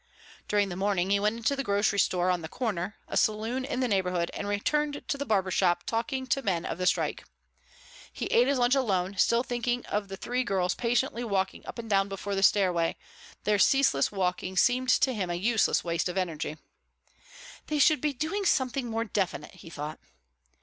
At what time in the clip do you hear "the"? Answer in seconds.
0.69-0.75, 1.55-1.63, 2.41-2.47, 3.81-3.87, 5.15-5.27, 6.79-6.87, 10.07-10.17, 12.33-12.41